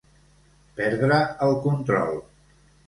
[0.79, 2.21] Perdre el control.